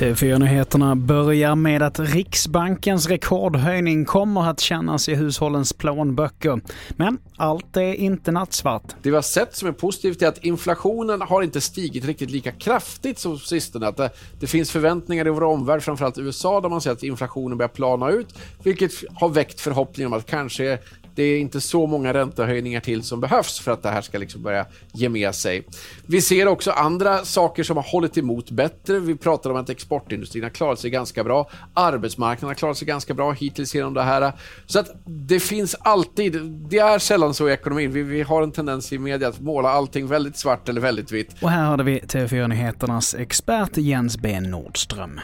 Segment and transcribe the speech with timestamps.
[0.00, 6.60] TV4-nyheterna börjar med att Riksbankens rekordhöjning kommer att kännas i hushållens plånböcker.
[6.90, 8.82] Men allt är inte nattsvart.
[9.02, 12.52] Det vi har sett som är positivt är att inflationen har inte stigit riktigt lika
[12.52, 13.86] kraftigt som sistone.
[13.86, 14.10] Att det,
[14.40, 18.10] det finns förväntningar i vår omvärld, framförallt USA, där man ser att inflationen börjar plana
[18.10, 20.78] ut, vilket har väckt förhoppningar om att kanske
[21.20, 24.42] det är inte så många räntehöjningar till som behövs för att det här ska liksom
[24.42, 25.62] börja ge med sig.
[26.06, 28.98] Vi ser också andra saker som har hållit emot bättre.
[28.98, 31.50] Vi pratar om att exportindustrin har klarat sig ganska bra.
[31.74, 34.32] Arbetsmarknaden har klarat sig ganska bra hittills genom det här.
[34.66, 37.92] Så att det finns alltid, det är sällan så i ekonomin.
[37.92, 41.42] Vi, vi har en tendens i media att måla allting väldigt svart eller väldigt vitt.
[41.42, 45.20] Och här hörde vi TV4-nyheternas expert Jens B Nordström.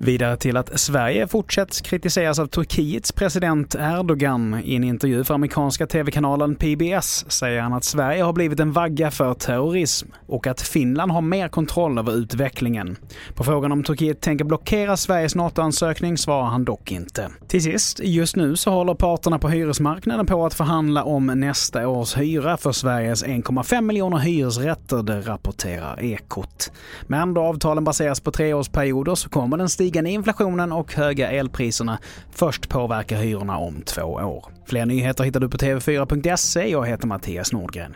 [0.00, 4.60] Vidare till att Sverige fortsätts kritiseras av Turkiets president Erdogan.
[4.64, 9.10] I en intervju för amerikanska tv-kanalen PBS säger han att Sverige har blivit en vagga
[9.10, 12.96] för terrorism och att Finland har mer kontroll över utvecklingen.
[13.34, 17.30] På frågan om Turkiet tänker blockera Sveriges NATO-ansökning svarar han dock inte.
[17.48, 22.16] Till sist, just nu så håller parterna på hyresmarknaden på att förhandla om nästa års
[22.16, 26.72] hyra för Sveriges 1,5 miljoner hyresrätter, det rapporterar Ekot.
[27.06, 31.98] Men då avtalen baseras på treårsperioder så kommer den stiga stigande inflationen och höga elpriserna
[32.30, 34.44] först påverka hyrorna om två år.
[34.66, 36.70] Fler nyheter hittar du på tv4.se.
[36.70, 37.94] Jag heter Mattias Nordgren.